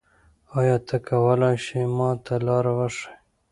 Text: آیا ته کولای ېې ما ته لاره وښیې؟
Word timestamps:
آیا 0.59 0.77
ته 0.87 0.95
کولای 1.07 1.55
ېې 1.67 1.81
ما 1.97 2.09
ته 2.25 2.35
لاره 2.47 2.71
وښیې؟ 2.77 3.11